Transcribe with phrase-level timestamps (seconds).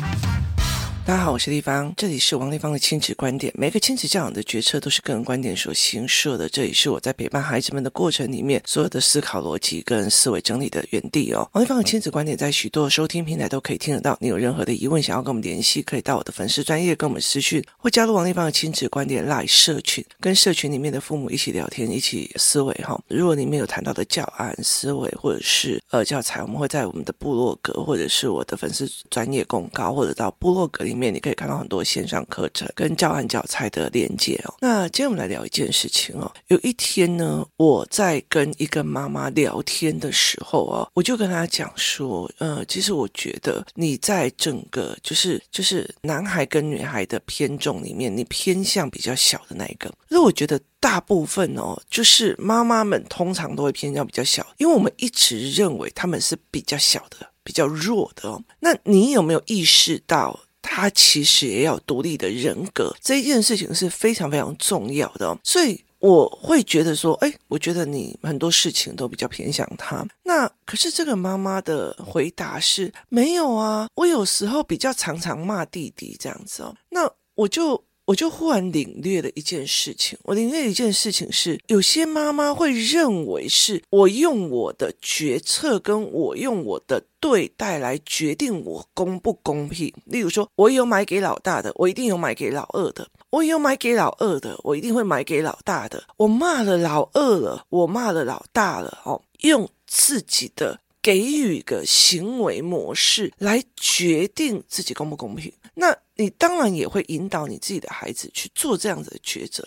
[0.00, 0.29] Thank you.
[1.10, 3.52] 大家好，我是丽芳，这里是王丽芳的亲子观点。
[3.56, 11.50] 每个亲子教养的决策都是个人观点所形设的，这里是我在陪伴孩子们的过程里面所有的思考逻辑跟思维整理的原地哦。
[11.52, 14.16] 王丽芳的亲子观点在许多收听平台都可以听得到。
[14.20, 22.96] 你有任何的疑问想要跟我们联系，可以到我的粉丝专业跟我们私讯，或加入王丽芳的亲子观点 Live 社群，跟社群里面的父母一起聊天，一起思维哈。
[23.08, 30.99] 如果里面有谈到的教案思维或者是呃教材，我们会在我们的部落格或者是我的粉丝专业公告，或者到部落格里面。
[31.00, 34.54] 面你可以看到很多线上课程跟教案教材的连接哦。
[34.60, 36.30] 那今天我们来聊一件事情哦。
[36.48, 49.90] 有一天呢，我在跟一个妈妈聊天的时候哦，我就跟她讲说，呃，其实我觉得你在整个就是就是男孩跟女孩的偏重里面，你偏向比较小的那一个。
[50.08, 58.42] 那我觉得大部分哦，就是妈妈们通常都会偏向比较小，因为我们一直认为他们是比较小的、比较弱的哦。
[58.58, 60.38] 那你有没有意识到？
[60.62, 65.38] 他其实也要独立的人格，这件事情是非常非常重要的。
[65.42, 70.06] 所以我会觉得说，哎，我觉得你很多事情都比较偏向他。
[70.24, 76.74] 那可是这个妈妈的回答是没有啊，我有时候比较常常骂弟弟这样子哦。
[76.90, 77.84] 那我就。
[78.10, 89.94] 我就忽然领略了一件事情，我领略一件事情是，有些妈妈会认为是我用我的决策跟我用我的对待来决定我公不公平。
[90.06, 96.02] 例如说，我有买给老大的，我一定有买给老二的；我有买给老二的，我一定会买给老大的。
[96.16, 105.52] 我骂了老二了，我骂了老大了，哦，用自己的给予一个行为模式来决定自己公不公平。
[105.74, 109.66] 那你当然也会引导你自己的孩子去做这样子的抉择。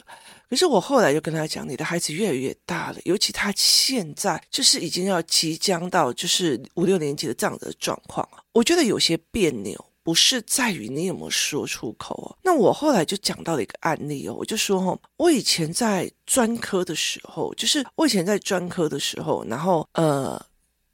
[0.50, 8.28] 可是我后来就跟他讲，你的孩子越来越大了，尤其他现在就是已经要即将到就是五六年级的这样的状况。
[8.52, 12.38] 我觉得有些别扭，不是在于你有没有说出口哦。
[12.44, 20.40] 那我后来就讲到了一个案例哦，我就说哦，我以前在专科的时候，就是我以前在专科的时候，然后呃。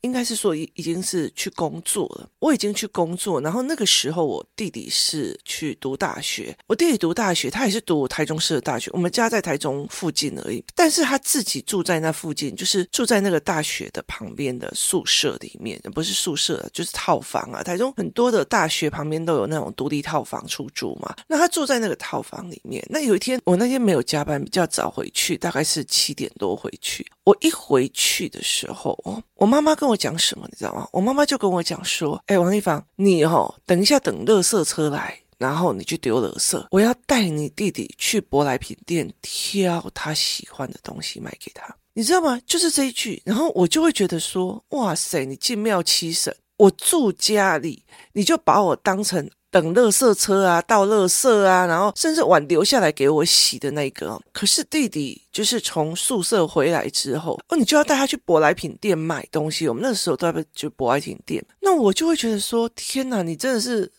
[0.02, 17.62] 应该是说已已经是去工作了，我已经去工作，然后那个时候我弟弟是去读大学，我弟弟读大学，他也是读台中市的大学，我们家在台中附近而已，但是他自己住在那附近，就是住在那个大学的旁边的宿舍里面，不是宿舍，就是套房啊。
[17.62, 22.86] 台中很多的大学旁边都有那种独立套房出租嘛，那他住在那个套房里面。
[22.90, 27.06] 那有一天我那天没有加班，比较早回去，大概是七点多回去。
[27.30, 30.88] 我一回去的时候，哦，我妈妈跟我讲什么，你知道吗？
[30.92, 36.66] 我妈妈就跟我讲说：“哎，王丽芳，你哦，等一下等垃圾车来，然后你去丢垃圾。
[36.72, 42.42] 我要带你弟弟去舶来品店挑他喜欢的东西买给他，你知道吗？
[42.48, 46.36] 就是这一句，然后我就会觉得说：哇塞，你进庙七神！
[46.58, 54.20] 我住家里，你就把我当成……”等垃圾车啊，倒垃圾啊，然后甚至碗留下来给我洗的那个。
[54.32, 59.68] 可是弟弟就是从宿舍回来之后，哦，你就要带他去舶来品店买东西。
[59.68, 63.92] 我们那时候都在就舶来品店，那我就会觉得说，天哪，你真的是。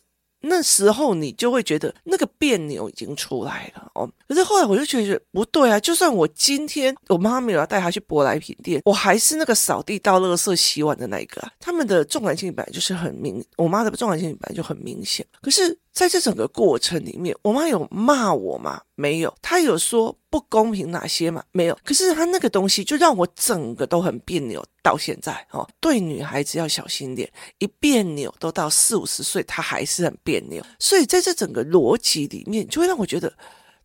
[0.43, 11.51] 那时候你就会觉得那个别扭已经出来了哦，可是后来我就觉得不对啊，就算我今天我妈妈没有要带她去舶来品店，我还是那个扫地、倒垃圾、洗碗的那一个啊。
[11.61, 15.79] 他们的重男轻女本来就是很明，我妈的重男轻女本来就很明显，可是。
[15.93, 18.81] 在这整个过程里面，我妈有骂我吗？
[18.95, 19.35] 没有。
[19.43, 21.43] 她有说不公平哪些吗？
[21.53, 21.79] 没有。
[21.85, 30.65] 可是她那个东西就让我整个都很别扭，到现在哦，对女孩子要小心点，一别扭都到四五十岁，她还是很别扭。
[30.79, 33.33] 所以在这整个逻辑里面，就会让我觉得。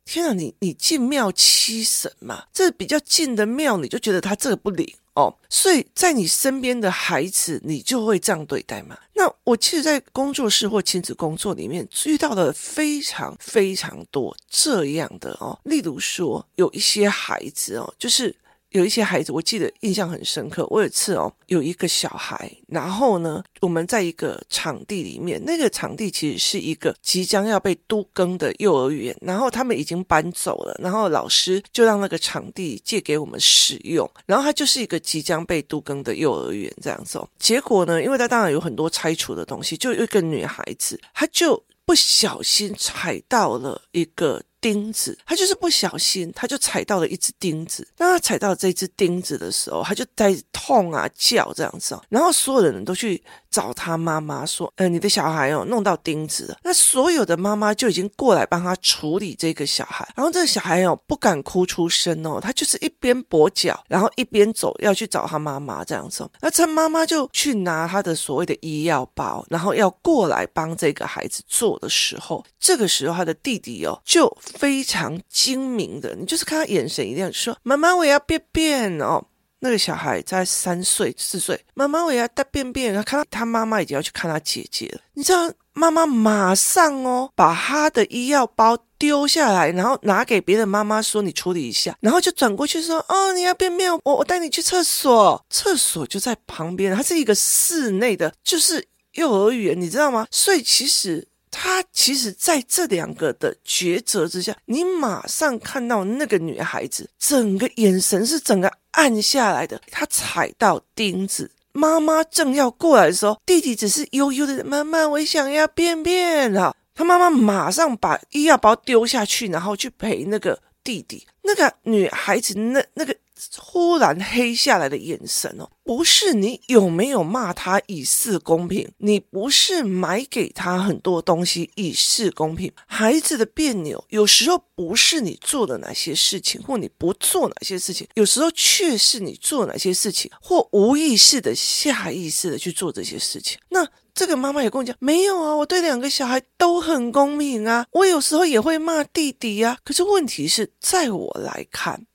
[0.07, 8.97] 天啊，你你进庙七神嘛，这比较近的庙，你就觉得他这个不灵哦，所以在你身边的孩子，你就会这样对待嘛。
[9.13, 18.35] 那我其实，在工作室或亲子工作里面遇到了非常非常多这样的哦，例如说有一些孩子哦，就是。
[18.75, 20.67] 有一些孩子，我记得印象很深刻。
[20.69, 37.29] 我有一次哦，有一个小孩，然后呢，我们在一个场地里面，那个场地其实是一个即将要被都更的幼儿园，然后他们已经搬走了，然后老师就让那个场地借给我们使用，然后它就是一个即将被都更的幼儿园这样子哦。
[37.39, 44.43] 结果呢，因为它当然有很多拆除的东西，就有一个女孩子，她就不小心踩到了一个。
[44.65, 47.87] 钉子，他就是不小心，他就踩到了一只钉子。
[47.95, 51.95] 当他踩到这只钉子的时候，他就在痛啊叫这样子。
[52.09, 60.11] 然后所有的人都去找他妈妈说：“呃，你的小孩哦弄到钉子了。”那所有的妈妈就已经过来帮他处理这个小孩。
[60.15, 66.27] 然后这个小孩哦不敢哭出声哦，他就是一边跛脚，然后一边走要去找他妈妈这样子。
[66.41, 74.25] 那这妈妈就去拿他的所谓的医药包，然后要过来帮这个孩子做的时候，这个时候他的弟弟哦就
[74.57, 79.23] 非常精明的，你就是看他眼神一样，说：“妈妈，我要便便哦。”
[79.59, 100.27] 那个小孩在三岁四岁，妈妈我要大便便，然后看到他妈妈已经要去看他姐姐了，你知道妈妈马上哦把他的医药包丢下来，然后拿给别的妈妈说，你处理一下，然后就转过去说哦，你要便便，我我带你去厕所，厕所就在旁边，它是一个室内的，就是幼儿园，你知道吗？
[100.29, 101.27] 所以其实。
[101.57, 109.81] 他其实在这两个的抉择之下，你马上看到那个女孩子整个眼神是整个暗下来的。
[109.89, 121.25] 她踩到钉子，妈妈正要过来的时候，弟弟只是悠悠的：“妈妈，我想要便便啊！”他妈妈马上把医药包丢下去，然后去陪那个弟弟。
[121.43, 123.15] 那个女孩子那那个。
[123.57, 132.71] 忽然黑下来的眼神哦，不是你有没有骂他以示公平，你不是买给他很多东西以示公平。
[132.85, 143.59] 孩子的别扭有时候不是你做的哪些事情，或你不做哪些事情，有时候却是你做哪些事情，或无意识的、下意识的去做这些事情。
[143.69, 149.77] 那这个妈妈也跟我讲，没有啊，我对两个小孩都很公平啊，我有时候也会骂弟弟呀。
[149.83, 152.05] 可是问题是在我来看。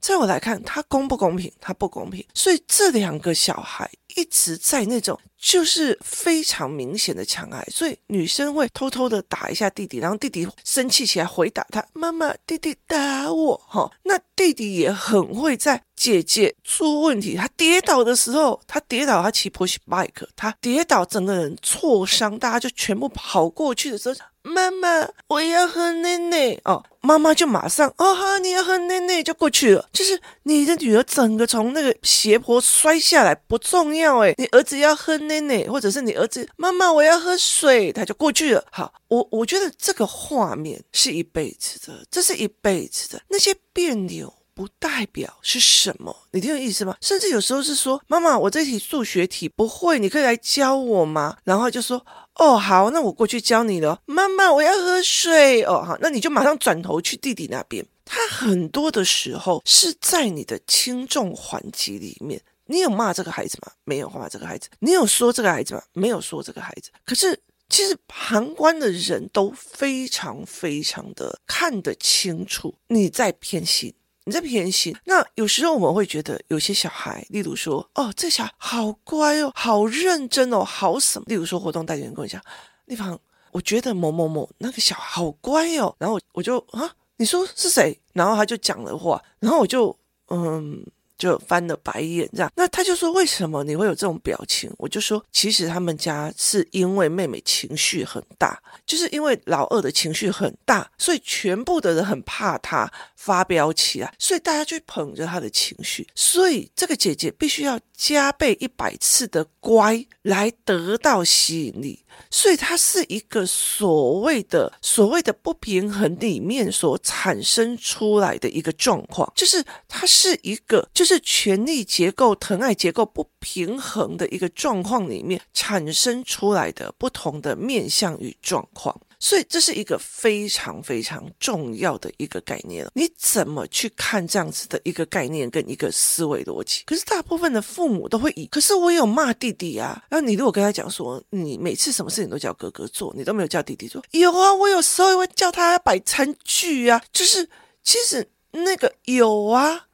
[0.00, 1.52] 在我来看，他公不公平？
[1.60, 2.24] 他不公平。
[2.34, 7.66] 所以这两个小孩一直在那种就是非常明显的强爱。
[7.70, 24.14] 所以女生会偷偷的打一下弟弟，然后弟弟生气起来回答他：“妈妈，弟弟打我。”哈，那弟弟也很会在姐姐出问题，他跌倒的时候，他跌倒，他骑 push bike，他跌倒，整个人挫伤，大家就全部跑过去的时候。
[24.42, 26.82] 妈妈，我要喝奶奶哦！
[27.02, 29.86] 妈妈就马上哦，哈，你要喝奶奶就过去了。
[29.92, 38.64] 就是你的女儿整个从那个斜坡摔下来不重要诶，你儿子要喝奶奶，或者是你儿子妈妈我要喝水，他就过去了。
[38.70, 43.22] 好，我我觉得这个画面是一辈子的，这是一辈子的。
[43.28, 46.96] 那些别扭不代表是什么，你听懂意思吗？
[47.00, 51.36] 甚至有时候是说，妈妈，我这题数学题不会，你可以来教我吗？
[51.44, 52.04] 然后就说。
[52.36, 54.00] 哦，好，那我过去教你了。
[54.06, 55.62] 妈妈，我要喝水。
[55.64, 57.84] 哦，好，那你就马上转头去弟弟那边。
[58.06, 62.40] 他很多的时候是在你的轻重缓急里面。
[62.70, 63.72] 你有骂这个孩子吗？
[63.84, 64.68] 没有骂这个孩子。
[64.78, 65.82] 你有说这个孩子吗？
[65.92, 66.90] 没有说这个孩子。
[67.04, 67.36] 可是
[67.68, 73.92] 其实旁观的人都非常非常的看得清楚你在偏心。
[74.24, 81.24] 你在偏心，那有时候我们会觉得有些小孩，例如说，哦，这小孩好乖哦，好认真哦，好什么？
[81.26, 82.40] 例如说，活动代理人跟我讲，
[82.84, 83.18] 丽芳，
[83.50, 87.98] 我觉得某某某那个小孩好乖哦，然后我就啊，你说是谁？
[88.12, 90.86] 然后他就讲了话，然后我就嗯。
[91.20, 94.72] 就翻了白眼，这样，那他就说，为什么你会有这种表情？
[94.78, 102.90] 我就说，其实他们家是因为妹妹情绪很大，就是因为老二的情绪很大，所以全部的人很怕他
[103.22, 112.02] 发飙起来，所以大家就捧着他的情绪，所以这个姐姐必须要加倍一百次的乖来得到吸引力。
[112.30, 128.98] 所以它是一个所谓的所谓的不平衡里面所产生出来的一个状况，就是它是一个就是权力结构、疼爱结构不平衡的一个状况里面产生出来的不同的面向与状况。
[129.20, 132.84] 所以这是一个非常非常重要的一个概念。
[132.94, 136.82] 你怎么去看这样子的一个概念跟一个思维逻辑？
[136.86, 140.02] 可是大部分的父母都会以，可是我有骂弟弟啊。
[140.08, 144.02] 然后你如果跟他讲说，你每次什么事情都叫哥哥做，你都没有叫弟弟做。
[144.12, 147.02] 有啊，我有时候会叫他摆餐具啊。
[147.12, 147.46] 就是
[147.84, 149.86] 其实那个有啊，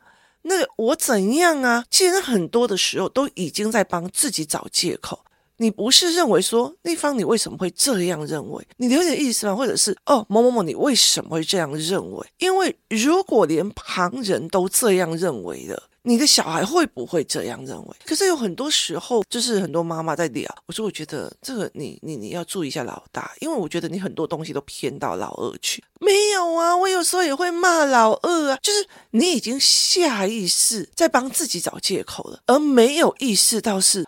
[0.43, 1.85] 那个我怎样啊？
[1.91, 5.25] 其实很多的时候都已经在帮自己找借口。
[5.59, 8.67] 你不是认为说那方，你为什么会这样认为？
[8.77, 9.57] 你了解意思吗？
[9.57, 12.27] 或者是哦，某某某，你为什么会这样认为？
[12.39, 17.97] 因为如果连旁人都这样认为的，你的小孩会不会这样认为？
[18.05, 25.83] 可是有很多时候，就是很多妈妈在聊，我说我觉得这个你你你要注意一下老大，因为我觉得你很多东西都偏到老二去。
[25.99, 34.07] 没有啊，我有时候也会骂老二啊，就是你已经下意识在帮自己找借口了，而没有意识到是。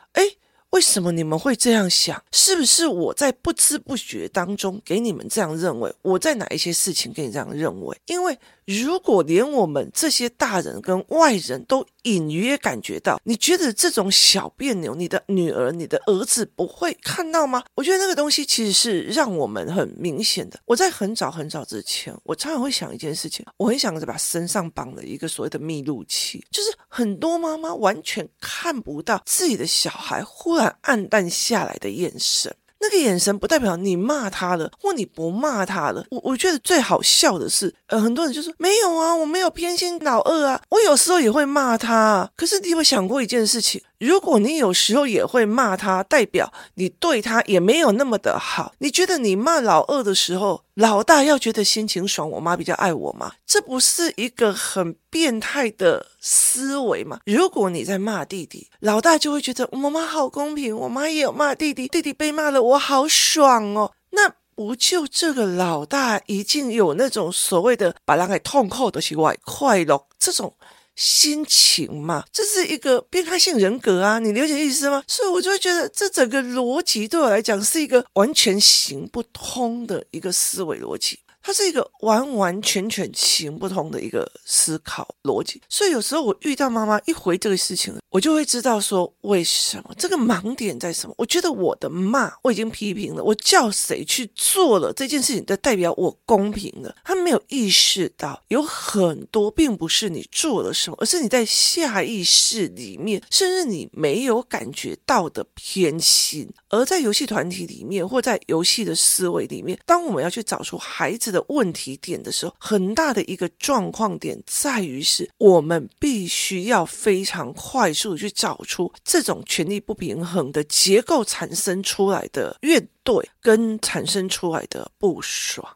[0.70, 2.22] 为什么你们会这样想？
[2.32, 5.92] 是不是我在不知不觉当中给你们这样认为？
[6.02, 7.96] 我在哪一些事情给你这样认为？
[8.06, 17.64] 因为如果连我们这些大人跟外人都隐约感觉到，你觉得这种小别扭，你的女儿、你的儿子不会看到吗？
[17.74, 20.60] 我觉得那个东西其实是让我们很明显的。
[20.66, 32.54] 我在很早很早之前，我常常会想一件事情，我很想着把身上绑了一个所谓的密录器，就是很多妈妈完全看不到自己的小孩忽然黯淡下来的眼神。
[32.80, 36.04] 那个眼神不代表你骂他了，或你不骂他了。
[36.10, 42.30] 我我觉得最好笑的是，呃，很多人就说没有啊，我没有偏心老二啊，我有时候也会骂他。
[42.36, 43.82] 可是你有没有想过一件事情？
[43.98, 48.72] 如果你有时候也会骂他，代表你对他也没有那么的好。
[48.78, 53.32] 你觉得你骂老二的时候，老大要觉得心情爽，我妈比较爱我吗？
[53.44, 57.18] 这不是一个很变态的思维吗？
[57.26, 63.92] 如果你在骂弟弟，老大就会觉得我妈妈好公平，我妈也有骂弟弟，弟弟被骂了，我好爽哦。
[64.10, 70.54] 那不就这个老大已经有那种所谓的把人给痛扣的习惯，快乐这种。
[70.98, 75.04] 心情嘛，这是一个变态性人格啊，你了解意思吗？
[75.06, 81.20] 所以我就会觉得这整个逻辑对我来讲是一个完全行不通的一个思维逻辑。
[81.42, 91.14] 它是一个完完全全行不通的一个思考逻辑，所以有时候我遇到妈妈一回这个事情，我就会知道说为什么这个盲点在什么。
[91.16, 96.94] 我觉得我的骂我已经批评了，我叫谁去做了这件事情，就代表我公平了。
[97.04, 106.48] 他没有意识到有很多并不是你做了什么，而是你在下意识里面，甚至你没有感觉到的偏心。
[106.70, 125.66] 而在游戏团体里面，或在游戏的思维里面，当我们要去找出孩子的问题点的时候，很大的一个状况点在于是，我们必须要非常快速去找出这种权力不平衡的结构产生出来的怨怼跟产生出来的不爽，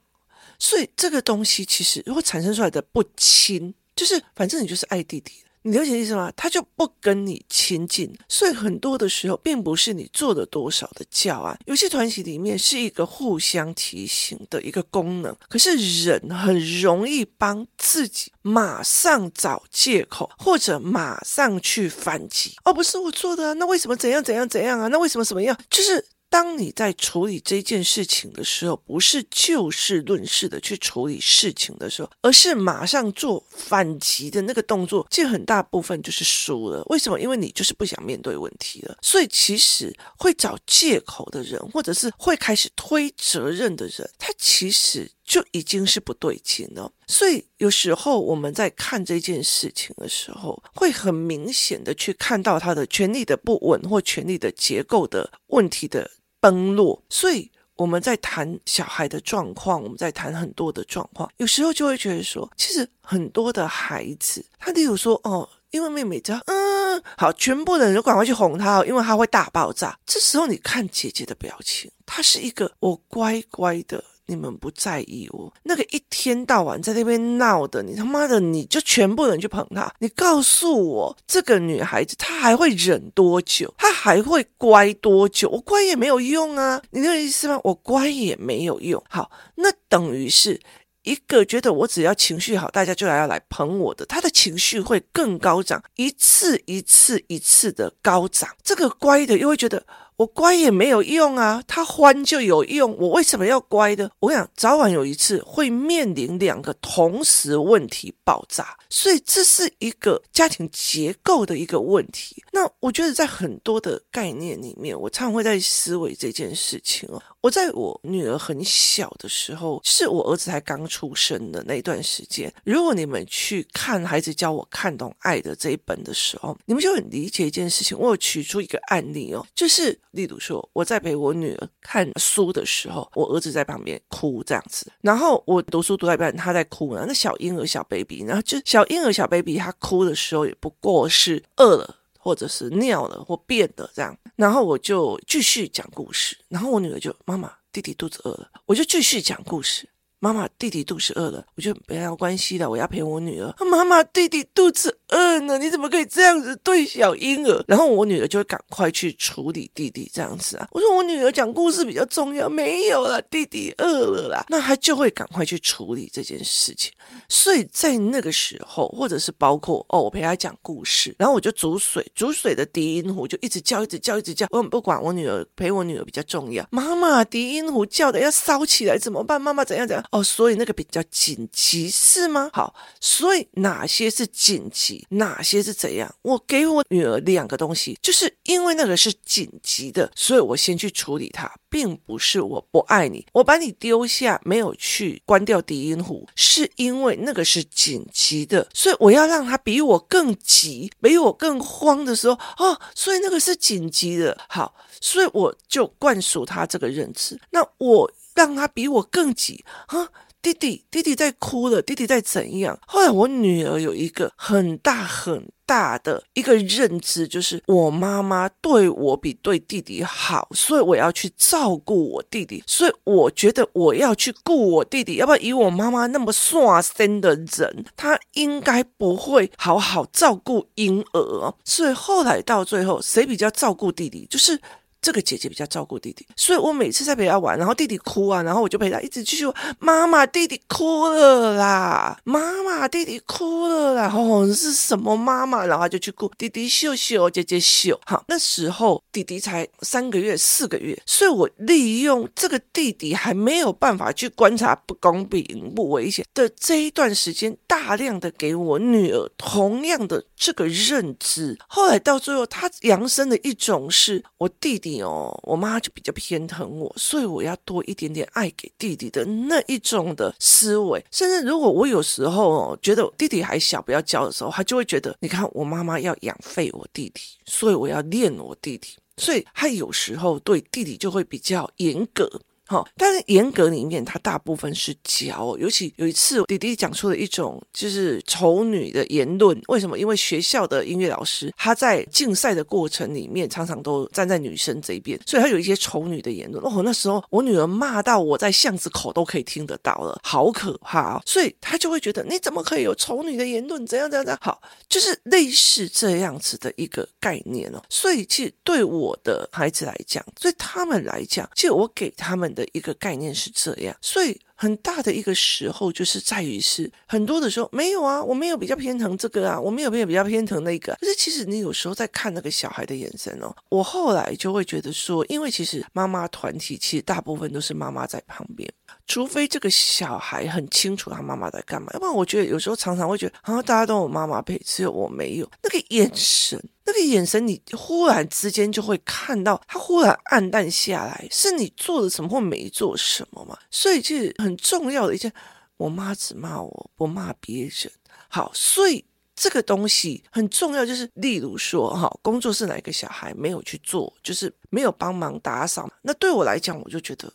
[0.58, 5.32] 所以这个东西其实如果产生出来的不亲，就是反正你就是爱弟弟。
[5.62, 6.32] 你了解意思吗？
[6.36, 11.58] 他就不跟你亲近，所以很多的时候，并不是你做了多少的教案。
[11.66, 22.56] 游戏团体里面是一个互相提醒的一个功能，可是人很容易帮自己马上找借口，或者马上去反击。
[22.64, 24.88] 哦，不是我做的啊，那为什么怎样怎样怎样啊？
[24.88, 25.56] 那为什么什么样？
[25.70, 26.04] 就是。
[26.32, 36.82] 当你在处理这件事情的时候，不是就事论事的去处理事情的时候，而是马上做反击的那个动作，这很大部分就是输了。
[36.86, 37.20] 为什么？
[37.20, 38.96] 因为你就是不想面对问题了。
[39.02, 46.90] 所以，其实会找借口的人，或者是会开始推责任的人，他其实就已经是不对劲了。
[47.06, 56.10] 所以，有时候我们在看这件事情的时候，会很明显的去看到他的权力的不稳或权力的结构的问题的。
[56.42, 69.96] 崩落，所以我们在谈小孩的状况，我们在谈很多的状况，有时候就会觉得说，其实很多的孩子，他例如说，哦，因为妹妹这样，嗯，好，全部的人都赶快去哄他，因为他会大爆炸。
[70.04, 74.02] 这时候你看姐姐的表情，她是一个我乖乖的。
[74.26, 79.92] 你们不在意我那个一天到晚在那边闹的，你他妈的你就全部人去捧他。
[79.98, 83.74] 你告诉我，这个女孩子她还会忍多久？
[83.76, 85.48] 她还会乖多久？
[85.50, 87.60] 我乖也没有用啊，你那个意思吗？
[87.64, 89.02] 我乖也没有用。
[89.08, 90.60] 好，那等于是
[91.02, 98.48] 一个觉得我只要情绪好，大家就来要来捧我的，他的情绪会更高涨，一次一次一次的高涨。
[98.62, 99.84] 这个乖的又会觉得。
[100.22, 102.96] 我乖也没有用啊，他欢就有用。
[102.96, 104.08] 我为什么要乖的？
[104.20, 112.40] 我想早晚有一次会面临两个同时问题爆炸，所以这是一个家庭结构的一个问题。
[112.52, 117.20] 那我觉得在很多的概念里面，我常常会在思维这件事情哦。
[117.40, 122.52] 我在我女儿很小的时候，是我儿子才刚出生的那段时间。
[122.62, 127.98] 如果你们去看《孩子教我看懂爱》的这一本的时候，你们就很理解一件事情。
[127.98, 129.98] 我有取出一个案例哦，就是。
[130.12, 137.04] 例如说，我在陪我女儿看书的时候，我儿子在旁边哭这样子，然后我读书读到一半，他在哭呢。
[137.06, 144.16] 那小婴儿小 baby，然后就小婴儿小 baby，他哭的时候也不过是饿了，或者是尿了或便了这样。
[144.36, 149.88] 然后我就继续讲故事，然后我女儿就妈妈，弟弟肚子饿了，我就继续讲故事。
[150.22, 153.52] 妈妈，弟弟肚子饿了，我就没有关系的，我要陪我女儿。
[153.68, 157.64] 妈妈，弟弟肚子饿了，你怎么可以这样子对小婴儿？
[157.66, 160.68] 然后我女儿就会赶快去处理弟弟这样子啊。
[160.70, 166.92] 我说我女儿讲故事比较重要，没有了，弟弟饿了啦，那她就会赶快去处理这件事情。
[167.28, 174.46] 所以在那个时候，或者是包括哦，我陪她讲故事，然后我就煮水，煮水的低音壶就一直叫，一直叫，一直叫。
[174.50, 176.64] 我不管，我女儿陪我女儿比较重要。
[176.70, 179.42] 妈妈，低音壶叫的要烧起来怎么办？
[179.42, 180.04] 妈妈怎样怎样？
[180.12, 182.50] 哦，所以那个比较紧急是吗？
[182.52, 186.14] 好，所以哪些是紧急，哪些是怎样？
[186.20, 204.36] 我给我女儿两个东西，就是因为那个是紧急的，所以我先去处理它，并不是我不爱你，我把你丢下没有去关掉低音壶，是因为那个是紧急的，所以我要让他比我更急，比我更慌的时候，哦，所以那个是紧急的。
[204.48, 207.40] 好，所以我就灌输他这个认知。
[207.50, 210.08] 那我让他比我更急啊！
[210.42, 212.76] 弟弟，弟弟在哭了，弟弟在怎样？
[212.84, 222.60] 后来我女儿有一个很大很大的一个认知，就是我妈妈对我比对弟弟好，所以我要去照顾我弟弟。
[222.66, 231.54] 所以我觉得我要去顾我弟弟，要不然以我妈妈那么耍身的人，她应该不会好好照顾婴儿。
[231.64, 234.26] 所以后来到最后，谁比较照顾弟弟？
[234.28, 234.60] 就是。
[235.02, 239.44] 这个姐姐比较照顾弟弟，所以我每次在陪他玩，然后弟弟哭啊，然后我就陪他一直继续
[239.80, 242.16] ：“妈妈，弟弟哭了啦！
[242.22, 245.66] 妈妈，弟弟哭了啦！”哦，是什么妈妈？
[245.66, 248.00] 然后他就去顾弟弟秀秀，姐姐秀。
[248.06, 261.58] 好，那时候弟弟才三个月、四个月，所以我利用这个弟弟还没有办法去观察不公平、不危险的这一段时间，大量的给我女儿同样的这个认知。
[261.66, 264.91] 后来到最后，他扬升的一种是我弟弟。
[265.00, 271.02] 哦，我妈就比较偏疼我，所以我要多一点点爱给弟弟的那一种的思维。
[271.10, 282.28] 甚至如果我有时候哦觉得弟弟还小不要教的时候，他就会觉得，你看我妈妈要养废我弟弟，所以我要练我弟弟，所以他有时候对弟弟就会比较严格。
[282.66, 285.56] 好，但是严格里面，他大部分是教。
[285.58, 289.60] 尤其有一次，弟弟讲出了一种就是丑女的言论。
[289.68, 289.98] 为什么？
[289.98, 296.64] 因为学校的音乐老师他在竞赛的过程里面，常常都站在女生这一边，所以他有一些丑女的言论。
[296.64, 301.22] 哦，那时候我女儿骂到我在巷子口都可以听得到了，好可怕哦！
[301.26, 303.84] 所以他就会觉得你怎么可以有丑女的言论？
[303.86, 304.38] 怎样怎样怎样？
[304.40, 307.82] 好，就是类似这样子的一个概念哦。
[307.90, 320.96] 所以其实对我的孩子来讲，对他们来讲，其实我给他们的一个概念是这样，所以很大的一个时候就是在于是很多的时候没有啊，我没有比较偏疼这个啊，我没有没有比较偏疼那个。
[321.00, 328.72] 可是其实你有时候在看那个小孩的眼神哦，我后来就会觉得说，因为其实妈妈团体其实大部分都是妈妈在旁边，
[329.12, 336.58] 除非这个小孩很清楚他妈妈在干嘛，要不然我觉得有时候常常会觉得啊，大家都有妈妈陪，只有我没有那个眼神。
[336.86, 343.54] 那个眼神，你忽然之间就会看到他忽然暗淡下来，是你做了什么或没做什么嘛？
[343.70, 345.30] 所以，其实很重要的一件，
[345.76, 347.92] 我妈只骂我，不骂别人。
[348.28, 349.04] 好，所以
[349.36, 357.30] 这个东西很重要，就是例如说，哈，工作室哪一个小孩没有去做，就是没有帮忙打扫，那对我来讲，我就觉得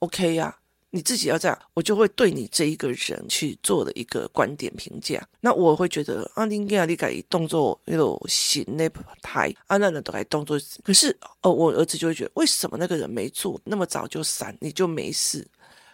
[0.00, 0.58] OK 呀。
[0.94, 5.26] 你自己要这样，我就会对你这一个人去做的一个观点评价。
[5.40, 8.86] 那我会觉得啊，你应该你改动作那种行那
[9.22, 10.60] 台啊，那人都改动作。
[10.84, 15.46] 可是哦，我儿子就会觉得，为什么那个人没做那么早就闪，你就没事？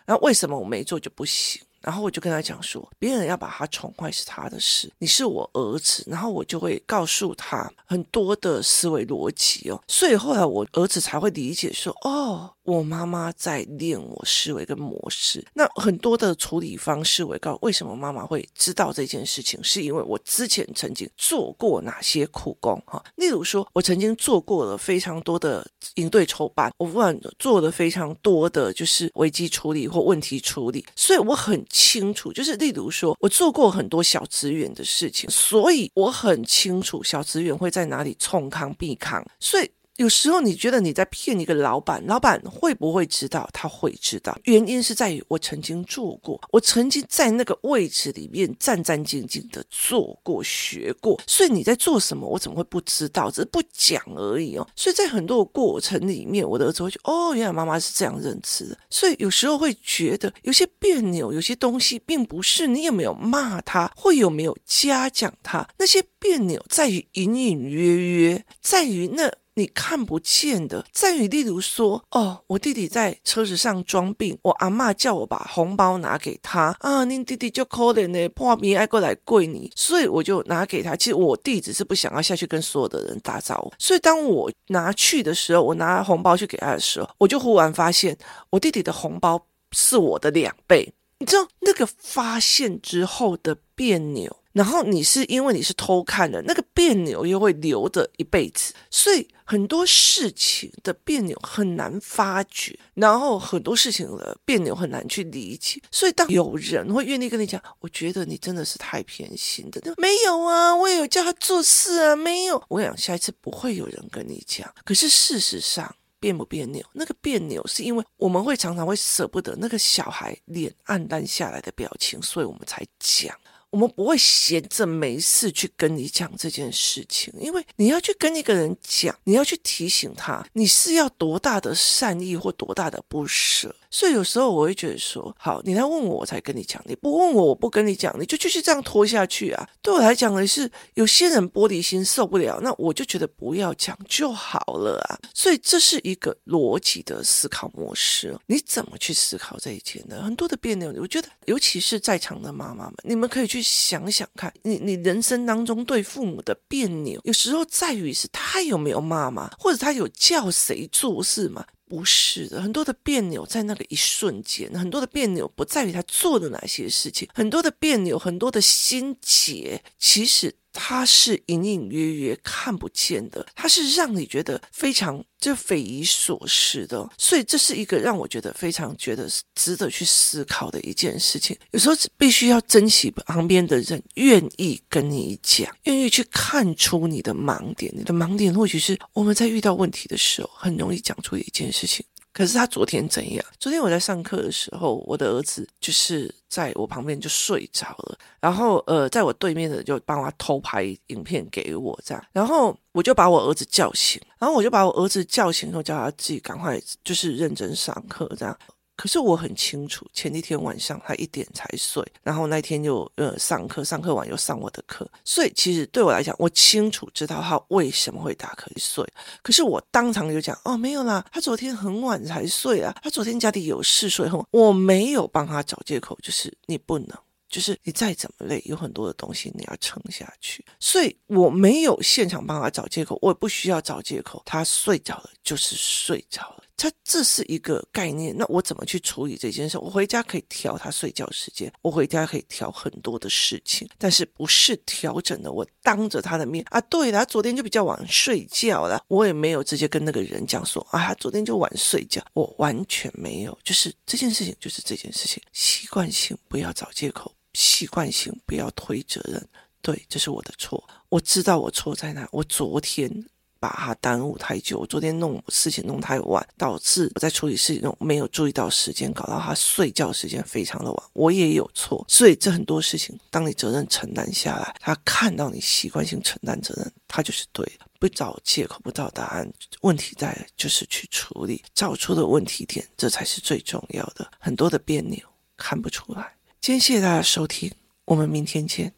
[0.04, 1.62] 然后为什么我没做就不行？
[1.80, 6.04] 然后我就跟他讲说，别人要把他宠坏是他的事，你是我儿子。
[6.06, 9.80] 然后我就会告诉他很多的思维逻辑哦。
[9.86, 12.54] 所以后来我儿子才会理解说，哦。
[12.68, 23.02] 我妈妈在练我思维跟模式，那很多的处理方式，我告为什么妈妈会知道这件事情，是因为我之前曾经做过哪些苦工哈。
[23.16, 39.70] 例如说，我曾经做过了非常多的应对筹办，我不管做了非常多的就是危机处理或问题处理，所以我很清楚，就是例如说我做过很多小职员的事情，所以我很清楚小职员会在哪里冲康避康，所以。
[39.98, 43.48] 有时候你觉得你在骗一个老板，老板会不会知道？
[43.52, 53.28] 他会知道，原因是在于我曾经做过，我曾经在那个位置里面战战兢兢的做过、学过，所以你在做什么，我怎么会不知道？
[53.28, 54.64] 只是不讲而已哦。
[54.76, 58.78] 所以在很多的过程里面，我的儿子会觉得哦，原来妈妈是这样认知的。
[58.88, 69.28] 所以有时候会觉得有些别扭，有些东西并不是你有没有骂他，或有没有嘉奖他，那些别扭在于隐隐约约，在于那。
[69.58, 80.94] 你看不见的，在于例如说，哦，我弟弟在车子上装病，我阿嬷叫我把红包拿给他啊，您弟弟就可怜呢，破米爱过来跪你，所以我就拿给他。
[80.94, 88.16] 其实我弟只是不想要下去跟所有的人打招呼，所以当我拿去的时候，我拿红包去给他的时候，我就忽然发现，
[88.50, 90.92] 我弟弟的红包是我的两倍。
[91.18, 115.94] 你知道那个发现之后的别扭，然后你是因为你是偷看的，那个别扭又会留着一辈子，所以很多事情的别扭很难发觉，然后很多事情的别扭很难去理解，所以当有人会愿意跟你讲，我觉得你真的是太偏心的，没有啊，我也有叫他做事啊，没有，我想下一次不会有人跟你讲，可是事实上。
[116.20, 116.84] 别不别扭？
[116.94, 123.32] 那个别扭是因为我们会常常会舍不得那个小孩脸黯淡下来的表情，所以我们才讲。
[123.70, 133.74] 我们不会闲着没事去跟你讲这件事情，因为你要去跟一个人讲，你要去提醒他，你是要多大的善意或多大的不舍。
[133.90, 139.68] 所以有时候我会觉得说，好，你来问我，我才跟你讲；你不问我，我不跟你讲，你就继续这样拖下去啊。
[139.80, 145.18] 对我来讲的是，有些人玻璃心受不了，那我就觉得不要讲就好了啊。
[145.32, 148.36] 所以这是一个逻辑的思考模式。
[148.46, 150.22] 你怎么去思考这一件呢？
[150.22, 159.50] 很多的别扭，我觉得，尤其是在场的妈妈们，你们可以去想想看，你你人生当中对父母的别扭，有时候在于是他有没有骂吗？
[159.58, 161.64] 或者他有叫谁做事吗？
[161.88, 170.54] 不是的，很多的别扭在那个一瞬间，很多的别扭不在于他做了哪些事情，很多的别扭，很多的心结，其实。
[170.72, 181.56] 它是隐隐约约看不见的，它是让你觉得非常就匪夷所思的，所以这是一个让我觉得非常觉得值得去思考的一件事情。
[181.72, 187.92] 有时候必须要珍惜旁边的人愿意跟你讲，愿意去看出你的盲点。
[187.96, 192.04] 你的盲点或许是我们在遇到问题的时候很容易讲出一件事情。
[192.32, 193.44] 可是他昨天怎样？
[193.58, 208.58] 昨天我在上课的时候，我的儿子就是在我旁边就睡着了，然后呃，在我对面的就帮他偷拍影片给我这样，然后我就把我儿子叫醒，然后我就把我儿子叫醒后，叫他自己赶快就是认真上课这样。
[208.98, 219.06] 可是我很清楚，前一天晚上他一点才睡，然后那天又呃上课，上课完又上我的课，所以其实对我来讲，我清楚知道他为什么会打瞌睡。
[219.40, 227.16] 可是我当场就讲，哦，没有啦，他昨天很晚才睡啊，他昨天家里有事睡后，我没有帮他找借口，就是你不能，
[227.48, 236.64] 就是你再怎么累，有很多的东西你要撑下去，所以我没有现场帮他找借口，我也不需要找借口，他睡着了就是睡着了。
[236.78, 239.76] 他这是一个概念，那我怎么去处理这件事？
[239.78, 245.50] 我回家可以调他睡觉时间，我回家可以调很多的事情，但是不是调整的。
[245.50, 259.44] 我当着他的面啊，对了，他昨天就比较晚睡觉了，我也没有直接跟那个人讲说啊，他昨天就晚睡觉，我完全没有，就是这件事情就是这件事情，习惯性不要找借口，习惯性不要推责任，
[259.82, 263.26] 对，这是我的错，我知道我错在哪，我昨天。
[263.60, 271.02] 把他耽误太久，昨天弄事情弄太晚，导致我在处理事情中没有注意到时间，搞到他睡觉时间非常的晚。
[271.12, 284.30] 我也有错，所以这很多事情，当你责任承担下来，他看到你习惯性承担责任，他就是对的，不找借口，不找答案，问题在就是去处理，找出的问题点，这才是最重要的。
[284.38, 285.18] 很多的别扭
[285.56, 286.34] 看不出来。
[286.60, 287.72] 今天谢谢大家收听，
[288.04, 288.92] 我们明天见。